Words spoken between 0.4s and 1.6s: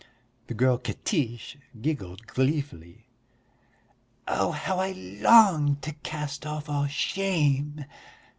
The girl Katiche